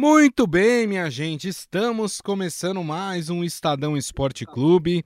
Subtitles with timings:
[0.00, 5.04] Muito bem, minha gente, estamos começando mais um Estadão Esporte Clube.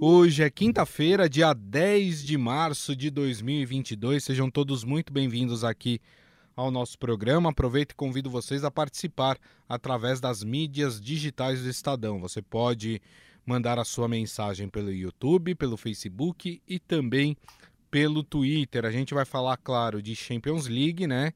[0.00, 4.24] Hoje é quinta-feira, dia 10 de março de 2022.
[4.24, 6.00] Sejam todos muito bem-vindos aqui
[6.56, 7.50] ao nosso programa.
[7.50, 9.36] Aproveito e convido vocês a participar
[9.68, 12.18] através das mídias digitais do Estadão.
[12.18, 12.98] Você pode
[13.44, 17.36] mandar a sua mensagem pelo YouTube, pelo Facebook e também
[17.90, 18.86] pelo Twitter.
[18.86, 21.34] A gente vai falar, claro, de Champions League, né?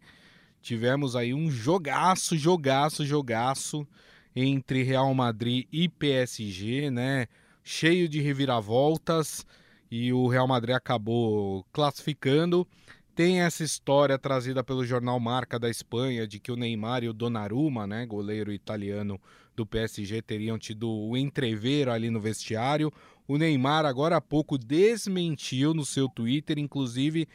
[0.65, 3.87] Tivemos aí um jogaço, jogaço, jogaço
[4.35, 7.27] entre Real Madrid e PSG, né?
[7.63, 9.45] Cheio de reviravoltas
[9.91, 12.67] e o Real Madrid acabou classificando.
[13.15, 17.13] Tem essa história trazida pelo jornal Marca da Espanha de que o Neymar e o
[17.13, 19.21] Donnarumma, né, goleiro italiano
[19.55, 22.91] do PSG, teriam tido o entreveiro ali no vestiário.
[23.29, 27.29] O Neymar agora há pouco desmentiu no seu Twitter, inclusive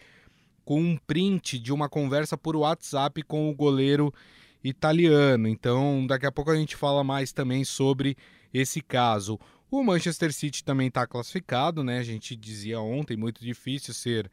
[0.70, 4.14] com um print de uma conversa por WhatsApp com o goleiro
[4.64, 5.48] italiano.
[5.48, 8.16] Então, daqui a pouco a gente fala mais também sobre
[8.54, 9.40] esse caso.
[9.72, 11.98] O Manchester City também está classificado, né?
[11.98, 14.30] A gente dizia ontem, muito difícil ser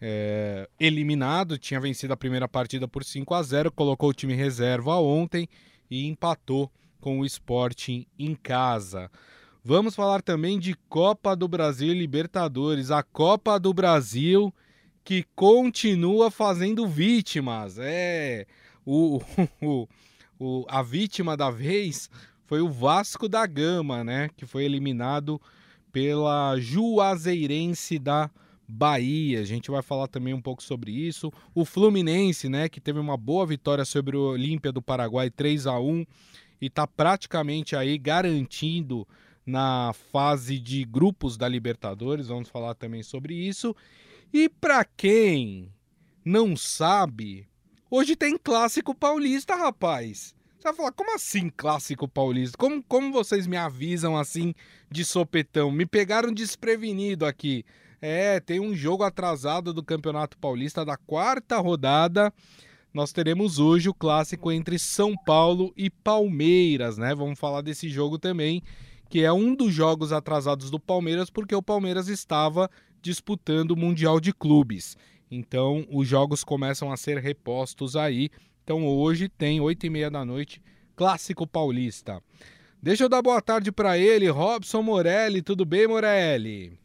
[0.00, 1.56] é, eliminado.
[1.56, 5.48] Tinha vencido a primeira partida por 5 a 0 colocou o time reserva ontem
[5.88, 6.68] e empatou
[7.00, 9.08] com o Sporting em casa.
[9.62, 12.90] Vamos falar também de Copa do Brasil e Libertadores.
[12.90, 14.52] A Copa do Brasil
[15.06, 17.78] que continua fazendo vítimas.
[17.78, 18.44] É
[18.84, 19.20] o,
[19.62, 19.88] o,
[20.36, 22.10] o, a vítima da vez
[22.44, 24.28] foi o Vasco da Gama, né?
[24.36, 25.40] Que foi eliminado
[25.92, 28.28] pela Juazeirense da
[28.66, 29.40] Bahia.
[29.40, 31.32] A gente vai falar também um pouco sobre isso.
[31.54, 32.68] O Fluminense, né?
[32.68, 36.04] Que teve uma boa vitória sobre o Olímpia do Paraguai 3 a 1
[36.60, 39.06] e está praticamente aí garantindo
[39.46, 42.26] na fase de grupos da Libertadores.
[42.26, 43.72] Vamos falar também sobre isso.
[44.32, 45.72] E para quem
[46.24, 47.48] não sabe,
[47.90, 50.34] hoje tem clássico paulista, rapaz.
[50.58, 52.58] Você vai falar, como assim clássico paulista?
[52.58, 54.54] Como, como vocês me avisam assim
[54.90, 55.70] de sopetão?
[55.70, 57.64] Me pegaram desprevenido aqui.
[58.00, 62.32] É, tem um jogo atrasado do Campeonato Paulista da quarta rodada.
[62.92, 67.14] Nós teremos hoje o clássico entre São Paulo e Palmeiras, né?
[67.14, 68.62] Vamos falar desse jogo também,
[69.08, 72.70] que é um dos jogos atrasados do Palmeiras, porque o Palmeiras estava
[73.06, 74.96] disputando o Mundial de Clubes.
[75.30, 78.28] Então os jogos começam a ser repostos aí.
[78.64, 80.60] Então hoje tem oito e meia da noite,
[80.96, 82.20] Clássico Paulista.
[82.82, 85.40] Deixa eu dar boa tarde para ele, Robson Morelli.
[85.40, 86.78] Tudo bem, Morelli?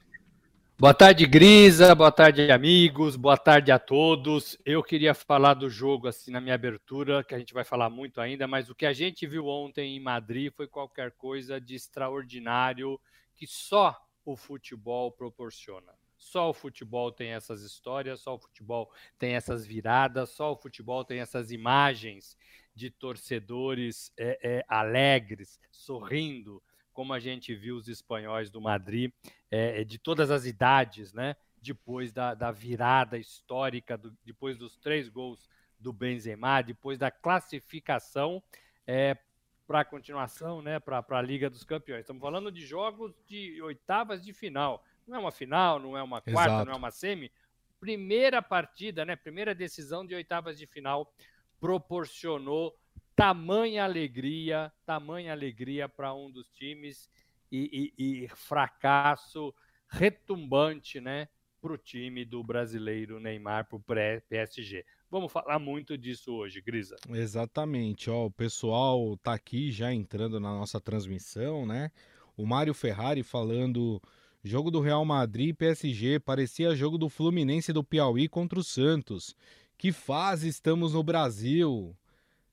[0.80, 1.94] Boa tarde, Grisa.
[1.94, 3.16] Boa tarde, amigos.
[3.16, 4.58] Boa tarde a todos.
[4.66, 8.22] Eu queria falar do jogo assim na minha abertura, que a gente vai falar muito
[8.22, 13.00] ainda, mas o que a gente viu ontem em Madrid foi qualquer coisa de extraordinário
[13.36, 13.96] que só
[14.26, 15.92] o futebol proporciona.
[16.22, 21.04] Só o futebol tem essas histórias, só o futebol tem essas viradas, só o futebol
[21.04, 22.38] tem essas imagens
[22.76, 26.62] de torcedores é, é, alegres, sorrindo,
[26.94, 29.12] como a gente viu os espanhóis do Madrid,
[29.50, 31.36] é, de todas as idades, né?
[31.60, 35.50] Depois da, da virada histórica, do, depois dos três gols
[35.80, 38.44] do Benzema, depois da classificação
[38.86, 39.18] é,
[39.66, 40.80] para a continuação, né?
[40.80, 42.02] Para a Liga dos Campeões.
[42.02, 44.86] Estamos falando de jogos de oitavas de final.
[45.08, 46.66] Não é uma final, não é uma quarta, Exato.
[46.66, 47.32] não é uma semi.
[47.80, 49.16] Primeira partida, né?
[49.16, 51.12] Primeira decisão de oitavas de final
[51.60, 52.78] proporcionou
[53.16, 57.10] tamanha alegria, tamanha alegria para um dos times
[57.52, 59.54] e, e, e fracasso
[59.88, 61.28] retumbante, né?
[61.62, 64.84] Para o time do brasileiro Neymar, para o PSG.
[65.12, 66.96] Vamos falar muito disso hoje, Grisa.
[67.10, 68.10] Exatamente.
[68.10, 71.92] Ó, o pessoal tá aqui já entrando na nossa transmissão, né?
[72.36, 74.02] O Mário Ferrari falando
[74.44, 79.36] Jogo do Real Madrid e PSG parecia jogo do Fluminense do Piauí contra o Santos.
[79.78, 81.96] Que fase estamos no Brasil?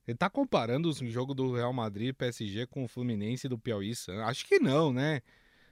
[0.06, 3.92] Ele tá comparando o jogo do Real Madrid e PSG com o Fluminense do Piauí?
[4.24, 5.22] Acho que não, né?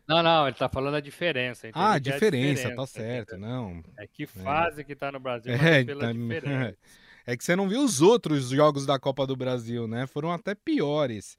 [0.08, 1.68] Não, não, ele tá falando a diferença.
[1.72, 3.82] Ah, a diferença, diferença, tá certo, não.
[3.98, 4.26] É que é.
[4.26, 4.84] fase é.
[4.84, 6.12] que tá no Brasil, é, pela tá...
[6.12, 6.78] diferença.
[7.26, 10.06] É que você não viu os outros jogos da Copa do Brasil, né?
[10.06, 11.36] Foram até piores.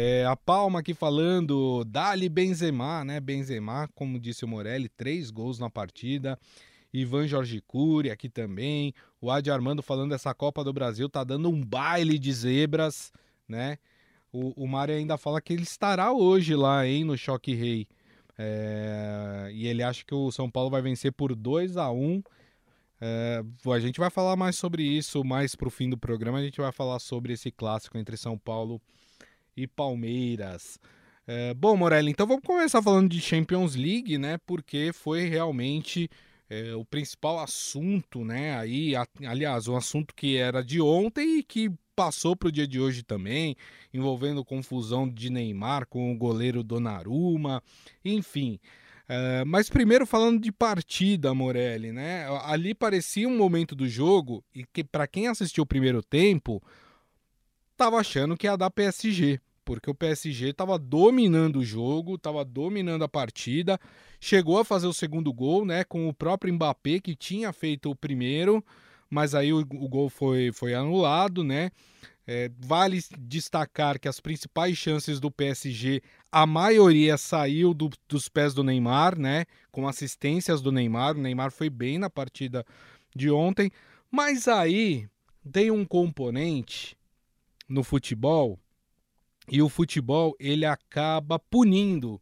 [0.00, 3.18] É, a Palma aqui falando, Dali Benzema, né?
[3.18, 6.38] Benzema, como disse o Morelli, três gols na partida.
[6.94, 8.94] Ivan Jorge Cury aqui também.
[9.20, 13.10] O Adi Armando falando essa Copa do Brasil tá dando um baile de zebras,
[13.48, 13.76] né?
[14.32, 17.88] O, o Mário ainda fala que ele estará hoje lá, hein, no Choque Rei.
[18.38, 22.22] É, e ele acha que o São Paulo vai vencer por 2 a 1
[23.00, 23.42] é,
[23.74, 26.38] A gente vai falar mais sobre isso mais pro fim do programa.
[26.38, 29.07] A gente vai falar sobre esse clássico entre São Paulo e
[29.58, 30.78] e Palmeiras.
[31.26, 34.38] É, bom, Morelli, então vamos começar falando de Champions League, né?
[34.46, 36.08] Porque foi realmente
[36.48, 38.56] é, o principal assunto, né?
[38.56, 42.66] Aí, a, aliás, um assunto que era de ontem e que passou para o dia
[42.66, 43.56] de hoje também,
[43.92, 47.60] envolvendo confusão de Neymar com o goleiro Donnarumma,
[48.04, 48.60] enfim.
[49.08, 52.26] Uh, mas primeiro falando de partida, Morelli, né?
[52.44, 56.62] Ali parecia um momento do jogo e que para quem assistiu o primeiro tempo
[57.76, 63.04] tava achando que ia dar PSG, porque o PSG estava dominando o jogo, estava dominando
[63.04, 63.78] a partida,
[64.18, 65.84] chegou a fazer o segundo gol, né?
[65.84, 68.64] Com o próprio Mbappé que tinha feito o primeiro,
[69.10, 71.70] mas aí o, o gol foi, foi anulado, né?
[72.26, 76.00] É, vale destacar que as principais chances do PSG,
[76.32, 79.44] a maioria saiu do, dos pés do Neymar, né?
[79.70, 81.14] Com assistências do Neymar.
[81.14, 82.64] O Neymar foi bem na partida
[83.14, 83.70] de ontem.
[84.10, 85.06] Mas aí
[85.52, 86.96] tem um componente
[87.68, 88.58] no futebol
[89.50, 92.20] e o futebol ele acaba punindo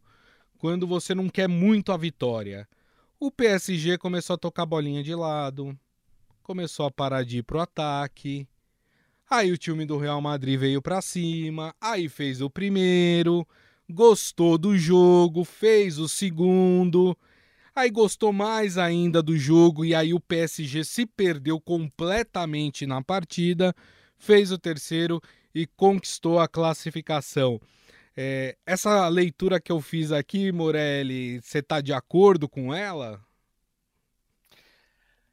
[0.57, 2.67] quando você não quer muito a vitória.
[3.19, 5.77] O PSG começou a tocar bolinha de lado,
[6.41, 8.47] começou a parar de ir pro ataque
[9.29, 13.45] Aí o time do Real Madrid veio para cima, aí fez o primeiro,
[13.89, 17.15] gostou do jogo, fez o segundo,
[17.75, 23.75] aí gostou mais ainda do jogo e aí o PSG se perdeu completamente na partida,
[24.17, 25.21] fez o terceiro
[25.57, 27.59] e conquistou a classificação.
[28.15, 33.19] É, essa leitura que eu fiz aqui, Morelli, você está de acordo com ela?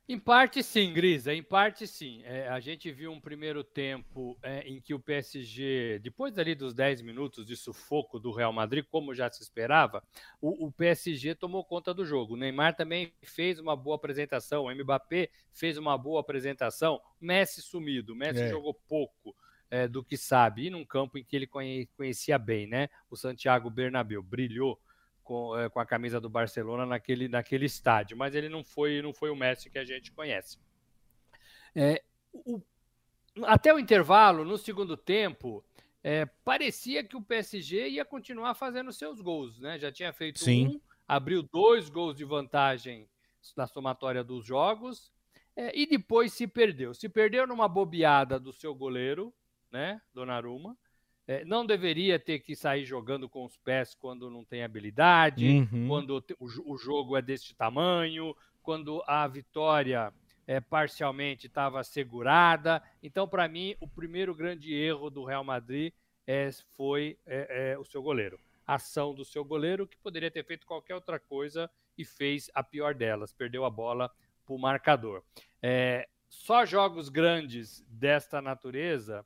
[0.06, 2.22] Em parte sim, Grisa, em parte sim.
[2.24, 6.74] É, a gente viu um primeiro tempo é, em que o PSG, depois ali dos
[6.74, 10.02] 10 minutos de sufoco do Real Madrid, como já se esperava,
[10.40, 12.34] o, o, PSG tomou conta do jogo.
[12.34, 18.12] O Neymar também fez uma boa apresentação, o Mbappé fez uma boa apresentação, Messi sumido,
[18.12, 18.48] o Messi é.
[18.48, 19.34] jogou pouco.
[19.74, 22.88] É, do que sabe, e num campo em que ele conhecia bem, né?
[23.10, 24.80] O Santiago Bernabéu brilhou
[25.24, 29.12] com, é, com a camisa do Barcelona naquele, naquele estádio, mas ele não foi, não
[29.12, 30.58] foi o Messi que a gente conhece.
[31.74, 32.00] É,
[32.32, 32.62] o,
[33.42, 35.64] até o intervalo, no segundo tempo,
[36.04, 39.76] é, parecia que o PSG ia continuar fazendo seus gols, né?
[39.76, 40.68] Já tinha feito Sim.
[40.68, 43.08] um, abriu dois gols de vantagem
[43.56, 45.10] na somatória dos jogos
[45.56, 46.94] é, e depois se perdeu.
[46.94, 49.34] Se perdeu numa bobeada do seu goleiro,
[49.74, 50.76] né, Donnarumma,
[51.26, 55.88] é, não deveria ter que sair jogando com os pés quando não tem habilidade, uhum.
[55.88, 60.14] quando o, o, jogo é deste tamanho, quando a vitória
[60.46, 62.80] é, parcialmente estava assegurada.
[63.02, 65.92] Então, para mim, o primeiro grande erro do Real Madrid
[66.24, 68.38] é, foi é, é, o seu goleiro.
[68.64, 71.68] A ação do seu goleiro, que poderia ter feito qualquer outra coisa
[71.98, 74.08] e fez a pior delas, perdeu a bola
[74.46, 75.24] para o marcador.
[75.60, 79.24] É, só jogos grandes desta natureza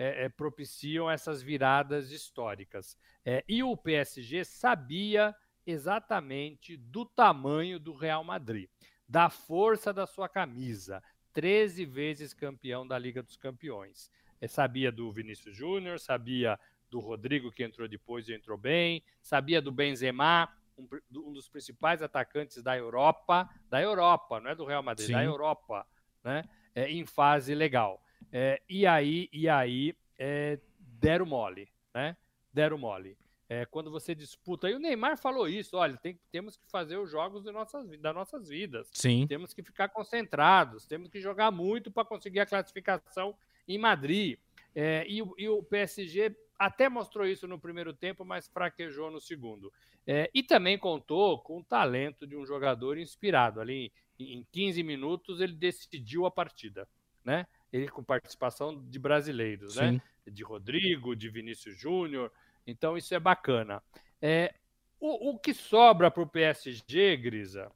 [0.00, 2.96] é, é, propiciam essas viradas históricas.
[3.22, 5.36] É, e o PSG sabia
[5.66, 8.70] exatamente do tamanho do Real Madrid,
[9.06, 11.02] da força da sua camisa,
[11.34, 14.10] 13 vezes campeão da Liga dos Campeões.
[14.40, 16.58] É, sabia do Vinícius Júnior, sabia
[16.88, 20.48] do Rodrigo, que entrou depois e entrou bem, sabia do Benzema,
[20.78, 25.12] um, um, dos principais atacantes da Europa, da Europa, não é do Real Madrid, Sim.
[25.12, 25.86] da Europa,
[26.24, 26.42] né?
[26.74, 28.02] É, em fase legal.
[28.32, 32.16] É, e aí, e aí é, deram mole, né?
[32.52, 33.16] Deram mole.
[33.48, 37.10] É, quando você disputa, e o Neymar falou isso, olha, tem, temos que fazer os
[37.10, 38.88] jogos de nossas, das nossas vidas.
[38.92, 39.26] Sim.
[39.26, 43.34] Temos que ficar concentrados, temos que jogar muito para conseguir a classificação
[43.66, 44.38] em Madrid.
[44.72, 49.72] É, e, e, o PSG até mostrou isso no primeiro tempo, mas fraquejou no segundo.
[50.06, 53.60] É, e também contou com o talento de um jogador inspirado.
[53.60, 56.86] Ali em, em 15 minutos ele decidiu a partida,
[57.24, 57.48] né?
[57.72, 59.88] Ele com participação de brasileiros, né?
[59.88, 59.92] Sim.
[59.94, 60.02] né?
[60.32, 62.30] De Rodrigo, de Vinícius Júnior.
[62.66, 63.82] Então isso é bacana.
[64.20, 64.54] É,
[64.98, 67.70] o, o que sobra para o PSG, Grisa,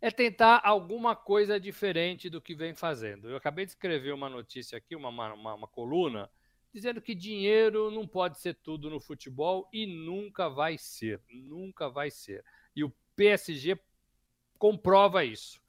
[0.00, 3.28] é tentar alguma coisa diferente do que vem fazendo.
[3.28, 6.30] Eu acabei de escrever uma notícia aqui, uma, uma, uma coluna,
[6.72, 11.22] dizendo que dinheiro não pode ser tudo no futebol e nunca vai ser.
[11.30, 12.44] Nunca vai ser.
[12.76, 13.78] E o PSG
[14.58, 15.62] comprova isso.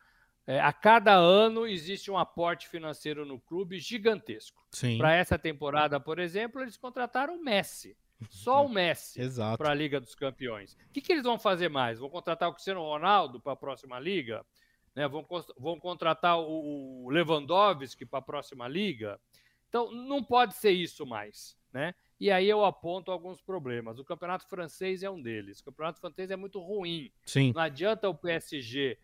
[0.47, 4.63] É, a cada ano existe um aporte financeiro no clube gigantesco.
[4.97, 7.97] Para essa temporada, por exemplo, eles contrataram o Messi.
[8.29, 9.19] Só o Messi
[9.57, 10.73] para a Liga dos Campeões.
[10.73, 11.99] O que, que, eles vão fazer mais?
[11.99, 14.45] Vão contratar o Cristiano Ronaldo para a próxima liga?
[14.93, 15.07] Né?
[15.07, 15.25] Vão,
[15.57, 19.19] vão contratar o, o Lewandowski para a próxima liga?
[19.67, 21.57] Então, não pode ser isso mais.
[21.73, 21.93] Né?
[22.19, 23.99] E aí eu aponto alguns problemas.
[23.99, 25.59] O campeonato francês é um deles.
[25.59, 27.11] O campeonato francês é muito ruim.
[27.25, 27.51] Sim.
[27.53, 28.97] Não adianta o PSG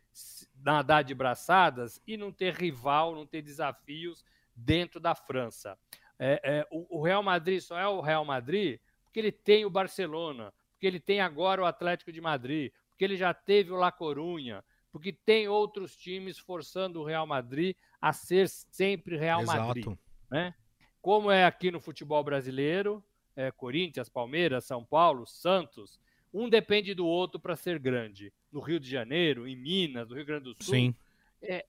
[0.56, 4.24] nadar de braçadas e não ter rival, não ter desafios
[4.56, 5.78] dentro da França.
[6.20, 9.70] É, é, o, o, Real Madrid só é o Real Madrid porque ele tem o
[9.70, 13.92] Barcelona, porque ele tem agora o Atlético de Madrid, porque ele já teve o La
[13.92, 19.60] Corunha, porque tem outros times forçando o Real Madrid a ser sempre Real Exato.
[19.60, 19.98] Madrid.
[20.30, 20.54] Né?
[21.02, 23.04] como é aqui no futebol brasileiro,
[23.36, 26.00] é, Corinthians, Palmeiras, São Paulo, Santos,
[26.34, 28.34] um depende do outro para ser grande.
[28.52, 30.74] No Rio de Janeiro, em Minas, no Rio Grande do Sul.
[30.74, 30.96] Sim.
[31.42, 31.66] É,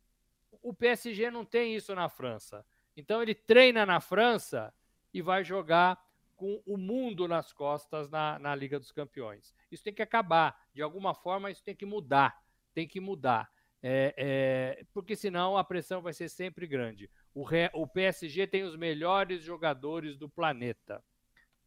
[0.62, 2.64] o PSG não tem isso na França.
[2.96, 4.72] Então ele treina na França
[5.12, 6.00] e vai jogar
[6.36, 9.54] com o mundo nas costas na, na Liga dos Campeões.
[9.70, 10.56] Isso tem que acabar.
[10.74, 12.42] De alguma forma, isso tem que mudar.
[12.74, 13.50] Tem que mudar.
[13.82, 17.10] É, é, porque senão a pressão vai ser sempre grande.
[17.34, 21.02] O, o PSG tem os melhores jogadores do planeta.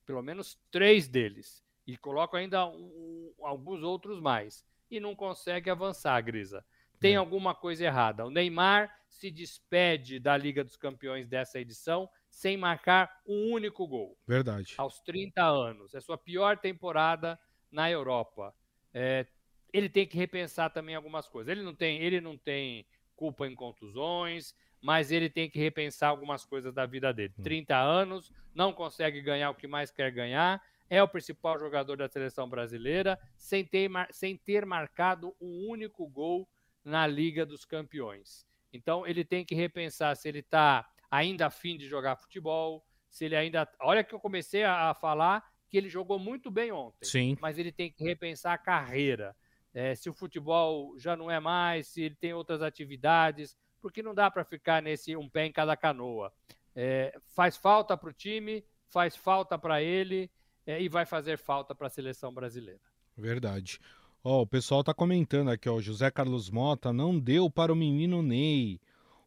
[0.05, 1.64] Pelo menos três deles.
[1.85, 4.65] E coloco ainda um, alguns outros mais.
[4.89, 6.65] E não consegue avançar, Grisa.
[6.99, 7.17] Tem é.
[7.17, 8.25] alguma coisa errada.
[8.25, 14.17] O Neymar se despede da Liga dos Campeões dessa edição sem marcar um único gol.
[14.27, 14.75] Verdade.
[14.77, 15.93] Aos 30 anos.
[15.93, 17.39] É sua pior temporada
[17.71, 18.53] na Europa.
[18.93, 19.25] É,
[19.71, 21.51] ele tem que repensar também algumas coisas.
[21.51, 26.45] Ele não tem, ele não tem culpa em contusões, mas ele tem que repensar algumas
[26.45, 27.33] coisas da vida dele.
[27.41, 27.87] 30 hum.
[27.87, 32.47] anos, não consegue ganhar o que mais quer ganhar, é o principal jogador da seleção
[32.47, 36.47] brasileira, sem ter, sem ter marcado um único gol
[36.83, 38.45] na Liga dos Campeões.
[38.71, 43.35] Então ele tem que repensar se ele está ainda afim de jogar futebol, se ele
[43.35, 43.67] ainda.
[43.79, 47.37] Olha que eu comecei a, falar que ele jogou muito bem ontem, Sim.
[47.41, 49.35] mas ele tem que repensar a carreira.
[49.73, 54.13] É, se o futebol já não é mais, se ele tem outras atividades, porque não
[54.13, 56.31] dá para ficar nesse um pé em cada canoa.
[56.75, 60.29] É, faz falta para o time, faz falta para ele
[60.65, 62.81] é, e vai fazer falta para a seleção brasileira.
[63.17, 63.79] Verdade.
[64.23, 68.79] O pessoal tá comentando aqui, ó, José Carlos Mota não deu para o menino Ney.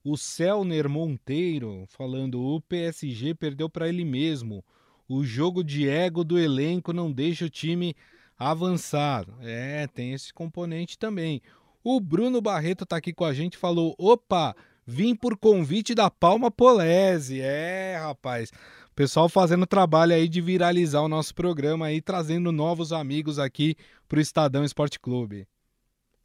[0.02, 4.64] O Celner Monteiro falando, o PSG perdeu para ele mesmo.
[5.08, 7.94] O jogo de ego do elenco não deixa o time
[8.36, 9.24] avançar.
[9.40, 11.40] É, tem esse componente também.
[11.84, 14.54] O Bruno Barreto tá aqui com a gente, falou: "Opa,
[14.84, 17.40] vim por convite da Palma Polese".
[17.40, 18.50] É, rapaz
[18.98, 23.76] pessoal fazendo trabalho aí de viralizar o nosso programa aí, trazendo novos amigos aqui
[24.08, 25.46] para o Estadão Esporte Clube.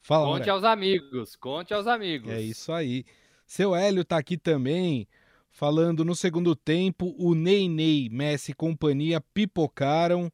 [0.01, 2.31] Fala, Conte aos amigos, conte aos amigos.
[2.31, 3.05] É isso aí.
[3.45, 5.07] Seu Hélio tá aqui também,
[5.51, 10.31] falando no segundo tempo, o Ney Ney, Messi e companhia pipocaram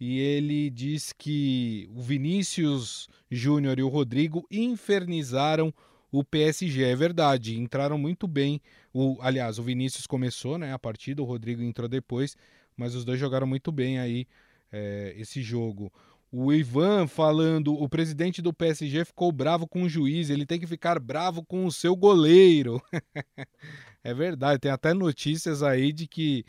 [0.00, 5.72] e ele diz que o Vinícius Júnior e o Rodrigo infernizaram
[6.18, 6.82] o PSG.
[6.84, 8.60] É verdade, entraram muito bem.
[8.92, 12.36] O, aliás, o Vinícius começou né, a partida, o Rodrigo entrou depois,
[12.76, 14.26] mas os dois jogaram muito bem aí
[14.72, 15.92] é, esse jogo.
[16.32, 20.66] O Ivan falando, o presidente do PSG ficou bravo com o juiz, ele tem que
[20.66, 22.82] ficar bravo com o seu goleiro.
[24.02, 26.44] é verdade, tem até notícias aí de que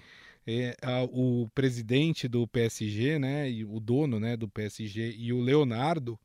[0.45, 5.41] é, a, o presidente do PSG, né, e o dono né, do PSG e o
[5.41, 6.17] Leonardo,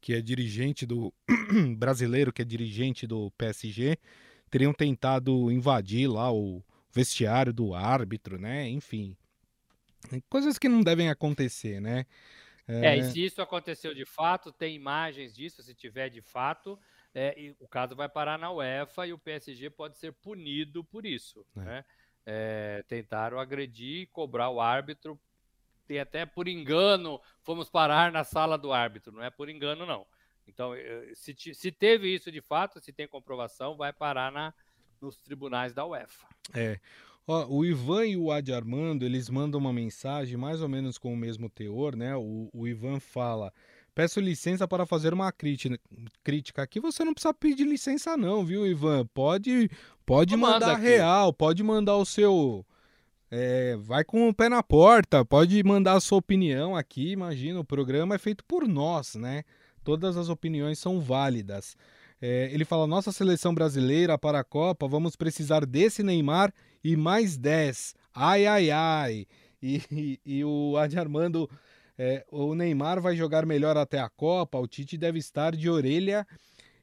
[0.00, 1.12] que é dirigente do
[1.76, 3.98] brasileiro, que é dirigente do PSG,
[4.50, 6.62] teriam tentado invadir lá o
[6.92, 8.68] vestiário do árbitro, né?
[8.68, 9.16] Enfim,
[10.28, 12.06] coisas que não devem acontecer, né?
[12.66, 16.78] É, é e se isso aconteceu de fato, tem imagens disso, se tiver de fato,
[17.14, 21.44] é, o caso vai parar na UEFA e o PSG pode ser punido por isso,
[21.56, 21.60] é.
[21.60, 21.84] né?
[22.30, 25.18] É, tentaram agredir e cobrar o árbitro
[25.88, 30.06] tem até por engano, fomos parar na sala do árbitro, não é por engano, não.
[30.46, 34.52] Então, eh, se, se teve isso de fato, se tem comprovação, vai parar na,
[35.00, 36.26] nos tribunais da UEFA.
[36.54, 36.78] É.
[37.26, 41.12] Ó, o Ivan e o Adi Armando, eles mandam uma mensagem mais ou menos com
[41.12, 42.14] o mesmo teor, né?
[42.16, 43.52] O, o Ivan fala:
[43.94, 45.78] Peço licença para fazer uma crítica.
[46.22, 49.06] Crítica aqui você não precisa pedir licença, não, viu, Ivan?
[49.12, 49.70] Pode,
[50.06, 52.64] pode mandar real, pode mandar o seu
[53.30, 57.12] é, vai com o pé na porta, pode mandar a sua opinião aqui.
[57.12, 59.44] Imagina, o programa é feito por nós, né?
[59.84, 61.76] Todas as opiniões são válidas.
[62.20, 67.36] É, ele fala: nossa seleção brasileira para a Copa, vamos precisar desse Neymar e mais
[67.36, 67.94] 10.
[68.14, 69.26] Ai, ai, ai.
[69.62, 71.48] E, e, e o Adi Armando,
[71.96, 76.26] é, o Neymar vai jogar melhor até a Copa, o Tite deve estar de orelha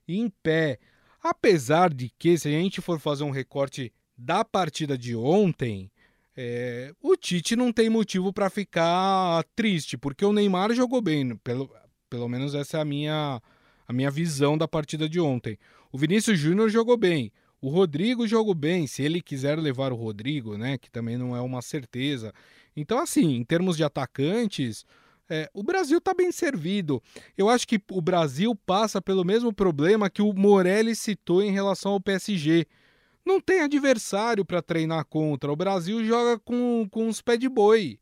[0.07, 0.77] em pé.
[1.23, 5.89] Apesar de que, se a gente for fazer um recorte da partida de ontem,
[6.37, 11.71] é, o Tite não tem motivo para ficar triste, porque o Neymar jogou bem, pelo,
[12.09, 13.41] pelo menos essa é a minha,
[13.87, 15.57] a minha visão da partida de ontem.
[15.91, 20.57] O Vinícius Júnior jogou bem, o Rodrigo jogou bem, se ele quiser levar o Rodrigo,
[20.57, 22.33] né, que também não é uma certeza.
[22.75, 24.85] Então, assim, em termos de atacantes,
[25.29, 27.01] é, o Brasil está bem servido.
[27.37, 31.93] Eu acho que o Brasil passa pelo mesmo problema que o Morelli citou em relação
[31.93, 32.67] ao PSG
[33.25, 35.51] não tem adversário para treinar contra.
[35.51, 37.99] O Brasil joga com, com os pés de boi,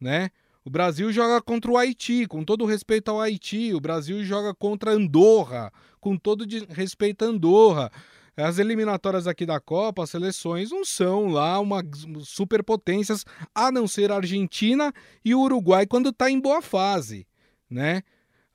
[0.00, 0.30] né?
[0.64, 3.72] O Brasil joga contra o Haiti, com todo respeito ao Haiti.
[3.72, 7.90] O Brasil joga contra Andorra, com todo respeito a Andorra.
[8.36, 11.82] as eliminatórias aqui da Copa, as seleções não são lá uma
[12.22, 14.92] superpotências, a não ser a Argentina
[15.24, 17.26] e o Uruguai quando está em boa fase,
[17.70, 18.02] né?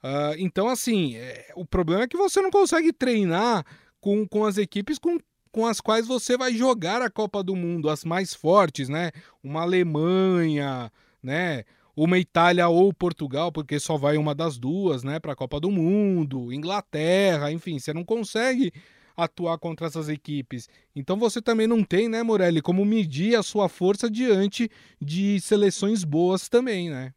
[0.04, 3.66] Uh, então, assim, é, o problema é que você não consegue treinar
[4.00, 5.18] com, com as equipes com,
[5.54, 9.12] com as quais você vai jogar a Copa do Mundo, as mais fortes, né?
[9.44, 10.92] Uma Alemanha,
[11.22, 11.64] né?
[11.96, 15.70] Uma Itália ou Portugal, porque só vai uma das duas, né, para a Copa do
[15.70, 18.74] Mundo, Inglaterra, enfim, você não consegue
[19.16, 20.68] atuar contra essas equipes.
[20.96, 26.04] Então você também não tem, né, Morelli, como medir a sua força diante de seleções
[26.04, 27.14] boas também, né?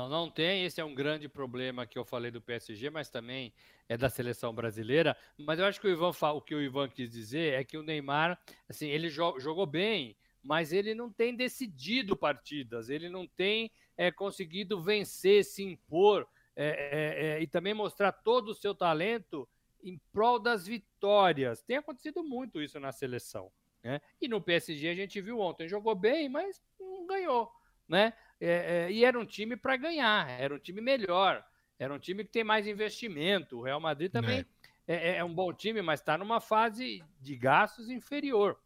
[0.00, 0.64] Não, não tem.
[0.64, 3.52] Esse é um grande problema que eu falei do PSG, mas também
[3.86, 5.14] é da seleção brasileira.
[5.36, 7.82] Mas eu acho que o Ivan o que o Ivan quis dizer é que o
[7.82, 14.10] Neymar, assim, ele jogou bem, mas ele não tem decidido partidas, ele não tem é,
[14.10, 16.26] conseguido vencer, se impor
[16.56, 19.46] é, é, é, e também mostrar todo o seu talento
[19.84, 21.60] em prol das vitórias.
[21.60, 23.52] Tem acontecido muito isso na seleção.
[23.84, 24.00] Né?
[24.18, 27.52] E no PSG a gente viu ontem, jogou bem, mas não ganhou.
[27.86, 28.14] Né?
[28.40, 31.44] É, é, e era um time para ganhar, era um time melhor,
[31.78, 33.58] era um time que tem mais investimento.
[33.58, 34.46] O Real Madrid também
[34.88, 38.58] é, é, é um bom time, mas está numa fase de gastos inferior.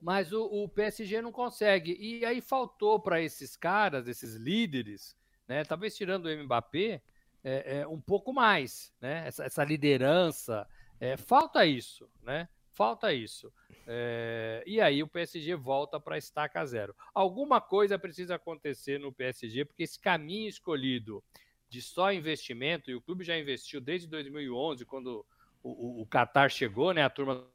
[0.00, 1.96] Mas o, o, PSG não consegue.
[1.98, 5.16] E aí faltou para esses caras, esses líderes,
[5.48, 7.00] né, talvez tirando o Mbappé,
[7.44, 9.26] é, é, um pouco mais, né?
[9.26, 10.68] Essa, essa liderança.
[11.18, 12.48] falta isso, né?
[12.72, 13.52] Falta isso.
[13.86, 16.94] É, e aí o PSG volta para estaca zero.
[17.14, 21.22] Alguma coisa precisa acontecer no PSG, porque esse caminho escolhido
[21.68, 25.24] de só investimento, e o clube já investiu desde 2011, quando
[25.62, 27.02] o, o, o Qatar chegou, né?
[27.02, 27.46] A turma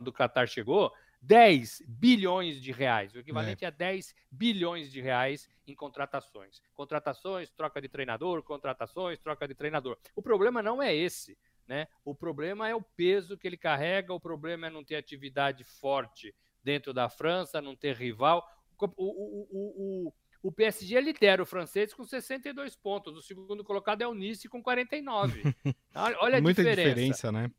[0.00, 3.68] do Qatar chegou, 10 bilhões de reais, o equivalente é.
[3.68, 6.60] a 10 bilhões de reais em contratações.
[6.74, 9.96] Contratações, troca de treinador, contratações, troca de treinador.
[10.14, 11.38] O problema não é esse.
[11.66, 11.88] Né?
[12.04, 16.34] O problema é o peso que ele carrega, o problema é não ter atividade forte
[16.62, 18.46] dentro da França, não ter rival.
[18.78, 24.06] O, o, o, o, PSG lidera o francês com 62 pontos, o segundo colocado é
[24.06, 25.42] o Nice com 49.
[26.20, 26.88] Olha a Muita diferença.
[26.88, 27.50] diferença, né?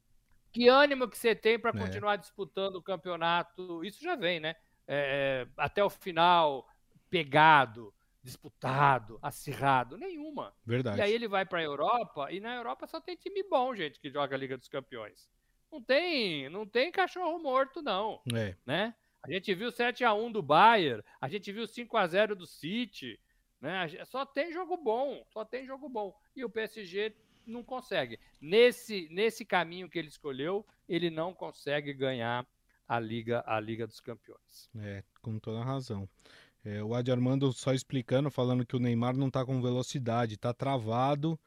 [0.51, 1.81] Que ânimo que você tem para é.
[1.81, 3.83] continuar disputando o campeonato?
[3.83, 4.55] Isso já vem, né?
[4.87, 6.67] É, até o final,
[7.09, 7.93] pegado
[8.25, 10.51] disputado, acirrado, nenhuma.
[10.65, 10.97] Verdade.
[10.97, 13.99] E aí ele vai para a Europa e na Europa só tem time bom, gente,
[13.99, 15.29] que joga a Liga dos Campeões.
[15.71, 18.55] Não tem, não tem cachorro morto não, é.
[18.65, 18.95] né?
[19.23, 22.45] A gente viu 7 a 1 do Bayern, a gente viu 5 a 0 do
[22.45, 23.19] City,
[23.61, 23.87] né?
[24.05, 26.15] Só tem jogo bom, só tem jogo bom.
[26.35, 28.19] E o PSG não consegue.
[28.41, 32.45] Nesse nesse caminho que ele escolheu, ele não consegue ganhar
[32.87, 34.69] a Liga a Liga dos Campeões.
[34.79, 36.07] É, com toda razão.
[36.65, 40.51] É, o Adi Armando só explicando, falando que o Neymar não está com velocidade, está
[40.51, 41.39] travado.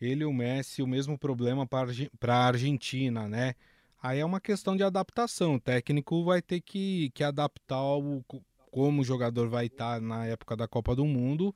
[0.00, 3.54] Ele e o Messi, o mesmo problema para a Argentina, né?
[4.02, 5.54] Aí é uma questão de adaptação.
[5.54, 8.24] O técnico vai ter que, que adaptar o,
[8.72, 11.54] como o jogador vai estar tá na época da Copa do Mundo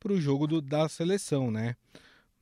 [0.00, 1.76] para o jogo do, da seleção, né?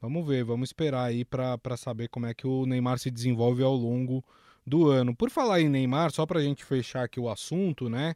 [0.00, 3.74] Vamos ver, vamos esperar aí para saber como é que o Neymar se desenvolve ao
[3.74, 4.24] longo
[4.66, 5.14] do ano.
[5.14, 8.14] Por falar em Neymar, só para a gente fechar aqui o assunto, né?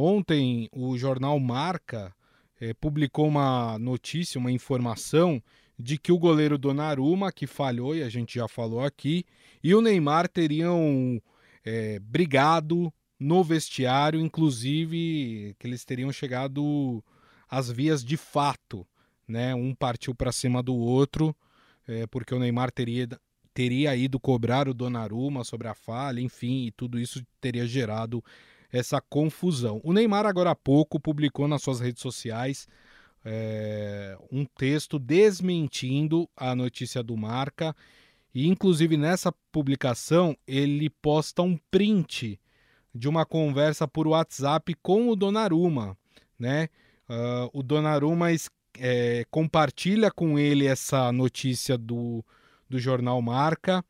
[0.00, 2.14] Ontem o jornal Marca
[2.60, 5.42] eh, publicou uma notícia, uma informação
[5.76, 9.24] de que o goleiro Donnarumma, que falhou e a gente já falou aqui,
[9.60, 11.20] e o Neymar teriam
[11.64, 17.02] eh, brigado no vestiário, inclusive que eles teriam chegado
[17.50, 18.86] às vias de fato,
[19.26, 19.52] né?
[19.52, 21.34] Um partiu para cima do outro,
[21.88, 23.08] eh, porque o Neymar teria
[23.52, 28.22] teria ido cobrar o Donnarumma sobre a falha, enfim, e tudo isso teria gerado
[28.72, 29.80] essa confusão.
[29.82, 32.68] O Neymar, agora há pouco, publicou nas suas redes sociais
[33.24, 37.74] é, um texto desmentindo a notícia do Marca.
[38.34, 42.38] E, inclusive, nessa publicação, ele posta um print
[42.94, 45.96] de uma conversa por WhatsApp com o Donnarumma.
[46.38, 46.68] Né?
[47.08, 48.28] Uh, o Donnarumma
[48.78, 52.24] é, compartilha com ele essa notícia do,
[52.68, 53.84] do jornal Marca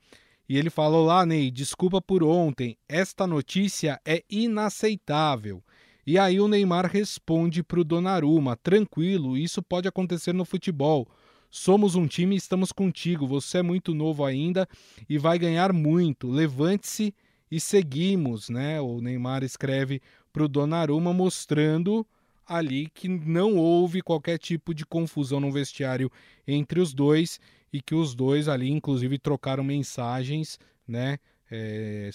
[0.48, 5.62] e ele falou lá, Ney, desculpa por ontem, esta notícia é inaceitável.
[6.06, 11.06] E aí o Neymar responde para o Donnarumma, tranquilo, isso pode acontecer no futebol.
[11.50, 14.66] Somos um time estamos contigo, você é muito novo ainda
[15.08, 16.30] e vai ganhar muito.
[16.30, 17.14] Levante-se
[17.50, 18.80] e seguimos, né?
[18.80, 20.00] O Neymar escreve
[20.32, 22.06] para o Donnarumma mostrando
[22.46, 26.11] ali que não houve qualquer tipo de confusão no vestiário
[26.46, 27.38] entre os dois
[27.72, 31.18] e que os dois ali, inclusive, trocaram mensagens, né?
[31.50, 32.11] É,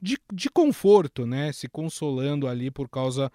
[0.00, 1.52] de, de conforto, né?
[1.52, 3.30] Se consolando ali por causa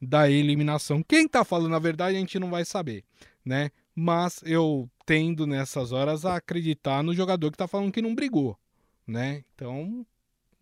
[0.00, 1.02] da eliminação.
[1.02, 3.04] Quem tá falando a verdade a gente não vai saber,
[3.44, 3.70] né?
[4.00, 8.56] mas eu tendo nessas horas a acreditar no jogador que está falando que não brigou,
[9.04, 9.42] né?
[9.52, 10.06] Então,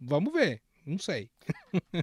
[0.00, 0.62] vamos ver.
[0.86, 1.28] Não sei.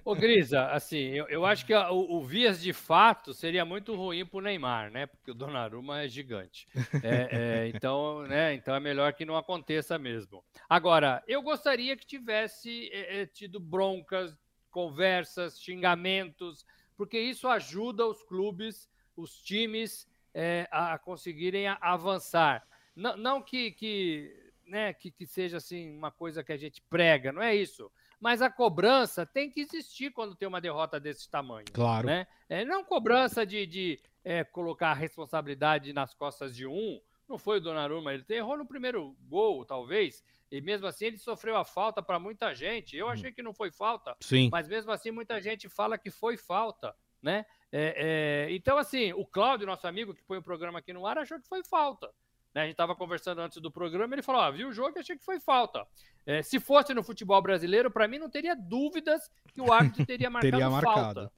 [0.04, 3.94] Ô, Grisa, assim, eu, eu acho que a, o, o, Vias de fato seria muito
[3.94, 5.06] ruim pro Neymar, né?
[5.06, 6.68] Porque o Donnarumma é gigante.
[7.02, 8.52] É, é, então, né?
[8.52, 10.44] Então é melhor que não aconteça mesmo.
[10.68, 14.36] Agora, eu gostaria que tivesse é, é tido broncas,
[14.70, 22.68] conversas, xingamentos, porque isso ajuda os clubes, os times é, a conseguirem avançar.
[22.94, 27.32] Não, não que, que, né, que, que seja assim uma coisa que a gente prega,
[27.32, 31.66] não é isso mas a cobrança tem que existir quando tem uma derrota desse tamanho.
[31.72, 32.06] Claro.
[32.06, 32.26] Né?
[32.48, 37.00] É, não cobrança de, de é, colocar a responsabilidade nas costas de um.
[37.28, 41.56] Não foi o Donnarumma, ele errou no primeiro gol, talvez, e mesmo assim ele sofreu
[41.56, 42.96] a falta para muita gente.
[42.96, 44.50] Eu achei que não foi falta, Sim.
[44.52, 47.46] mas mesmo assim muita gente fala que foi falta, né?
[47.72, 48.54] É, é...
[48.54, 51.48] Então, assim, o Cláudio, nosso amigo que põe o programa aqui no ar, achou que
[51.48, 52.12] foi falta.
[52.54, 52.62] Né?
[52.62, 55.16] A gente estava conversando antes do programa, ele falou: ah, viu o jogo e achei
[55.16, 55.86] que foi falta.
[56.24, 60.30] É, se fosse no futebol brasileiro, para mim não teria dúvidas que o árbitro teria
[60.30, 60.94] marcado, teria marcado.
[60.94, 61.32] falta.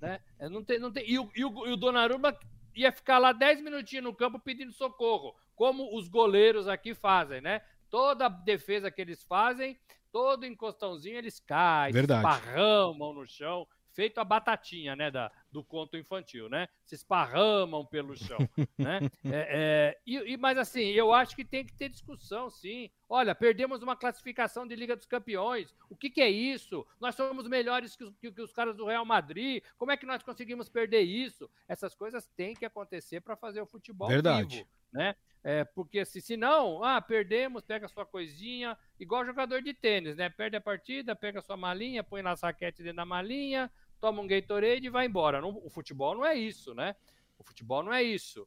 [0.00, 0.20] Né?
[0.50, 2.36] Não tem, não tem, e, o, e, o, e o Donnarumma
[2.74, 7.62] ia ficar lá 10 minutinhos no campo pedindo socorro, como os goleiros aqui fazem, né?
[7.88, 9.78] Toda defesa que eles fazem,
[10.10, 12.26] todo encostãozinho eles caem, Verdade.
[12.26, 16.68] esparramam no chão feito a batatinha, né, da, do conto infantil, né?
[16.84, 18.36] Se esparramam pelo chão,
[18.76, 19.00] né?
[19.24, 22.90] É, é, e, e, mas assim, eu acho que tem que ter discussão, sim.
[23.08, 25.74] Olha, perdemos uma classificação de Liga dos Campeões.
[25.88, 26.86] O que, que é isso?
[27.00, 29.62] Nós somos melhores que, que, que, os caras do Real Madrid.
[29.78, 31.50] Como é que nós conseguimos perder isso?
[31.66, 34.58] Essas coisas têm que acontecer para fazer o futebol Verdade.
[34.58, 35.16] vivo, né?
[35.48, 40.28] É, porque se, se não, ah, perdemos, pega sua coisinha, igual jogador de tênis, né?
[40.28, 44.86] Perde a partida, pega sua malinha, põe na saquete dentro da malinha, toma um Gatorade
[44.86, 45.40] e vai embora.
[45.40, 46.94] Não, o futebol não é isso, né?
[47.38, 48.46] O futebol não é isso.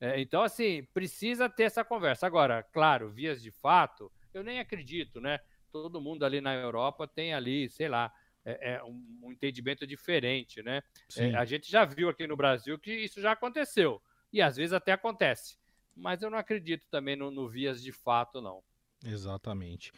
[0.00, 2.26] É, então, assim, precisa ter essa conversa.
[2.26, 5.38] Agora, claro, vias de fato, eu nem acredito, né?
[5.70, 8.12] Todo mundo ali na Europa tem ali, sei lá,
[8.44, 10.82] é, é um, um, entendimento diferente, né?
[11.16, 14.02] É, a gente já viu aqui no Brasil que isso já aconteceu.
[14.32, 15.58] E às vezes até acontece.
[15.94, 18.62] Mas eu não acredito também no, no vias de fato, não.
[19.04, 19.92] Exatamente.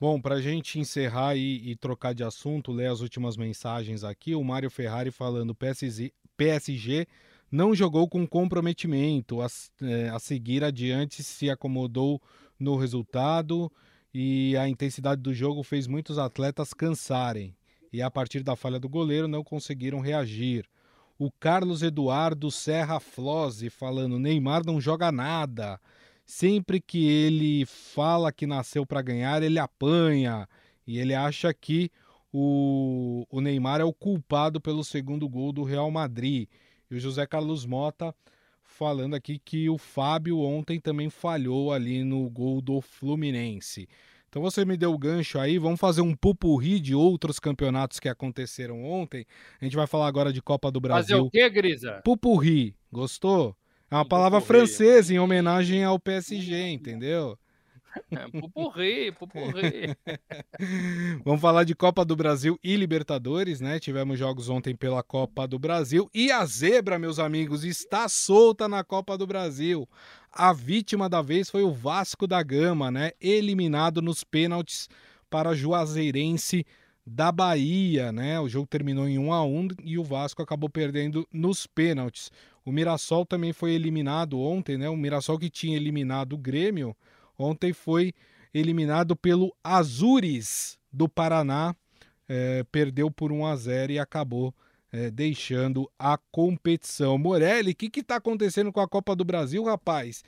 [0.00, 4.32] Bom, para a gente encerrar e, e, trocar de assunto, ler as últimas mensagens aqui,
[4.32, 7.06] o Mário Ferrari falando PSG, PSG
[7.50, 9.48] não jogou com comprometimento, a,
[9.82, 12.22] é, a seguir adiante se acomodou
[12.60, 13.72] no resultado
[14.14, 17.56] e a intensidade do jogo fez muitos atletas cansarem
[17.92, 20.64] e a partir da falha do goleiro não conseguiram reagir.
[21.18, 25.80] O Carlos Eduardo Serra Flose falando: Neymar não joga nada.
[26.30, 30.46] Sempre que ele fala que nasceu para ganhar, ele apanha
[30.86, 31.90] e ele acha que
[32.30, 36.46] o, o Neymar é o culpado pelo segundo gol do Real Madrid.
[36.90, 38.14] E o José Carlos Mota
[38.62, 43.88] falando aqui que o Fábio ontem também falhou ali no gol do Fluminense.
[44.28, 48.08] Então você me deu o gancho aí, vamos fazer um pupurri de outros campeonatos que
[48.08, 49.24] aconteceram ontem.
[49.58, 51.16] A gente vai falar agora de Copa do Brasil.
[51.16, 52.02] Fazer o quê, Grisa?
[52.04, 53.56] Pupurri, gostou?
[53.90, 57.38] É uma palavra francesa em homenagem ao PSG, entendeu?
[58.10, 59.96] É, pupurri, pupurri.
[61.24, 63.80] Vamos falar de Copa do Brasil e Libertadores, né?
[63.80, 68.84] Tivemos jogos ontem pela Copa do Brasil e a zebra, meus amigos, está solta na
[68.84, 69.88] Copa do Brasil.
[70.30, 73.12] A vítima da vez foi o Vasco da Gama, né?
[73.20, 74.88] Eliminado nos pênaltis
[75.30, 76.64] para Juazeirense
[77.06, 78.38] da Bahia, né?
[78.38, 82.30] O jogo terminou em 1 a 1 e o Vasco acabou perdendo nos pênaltis.
[82.68, 84.90] O Mirassol também foi eliminado ontem, né?
[84.90, 86.94] O Mirassol que tinha eliminado o Grêmio,
[87.38, 88.12] ontem foi
[88.52, 91.74] eliminado pelo Azures do Paraná,
[92.28, 94.54] é, perdeu por 1 a 0 e acabou
[94.92, 97.16] é, deixando a competição.
[97.16, 100.22] Morelli, o que está acontecendo com a Copa do Brasil, rapaz?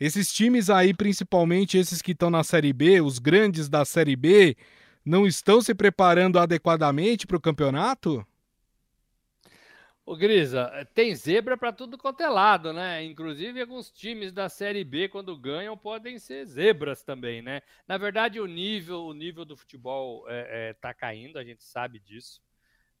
[0.00, 4.56] Esses times aí, principalmente esses que estão na Série B, os grandes da Série B,
[5.04, 8.26] não estão se preparando adequadamente para o campeonato?
[10.10, 13.00] Ô Grisa, tem zebra para tudo quanto é lado, né?
[13.04, 17.62] Inclusive alguns times da Série B, quando ganham, podem ser zebras também, né?
[17.86, 21.62] Na verdade, o nível, o nível do futebol está é, é, tá caindo, a gente
[21.62, 22.42] sabe disso.